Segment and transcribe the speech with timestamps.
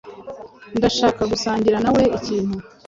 [0.77, 2.55] Ndashaka gusangira nawe ikintu.